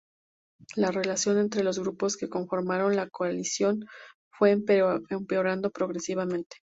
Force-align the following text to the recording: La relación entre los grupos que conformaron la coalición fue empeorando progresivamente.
La 0.75 0.89
relación 0.89 1.37
entre 1.37 1.61
los 1.63 1.77
grupos 1.77 2.17
que 2.17 2.27
conformaron 2.27 2.95
la 2.95 3.07
coalición 3.07 3.85
fue 4.31 4.49
empeorando 4.49 5.69
progresivamente. 5.69 6.57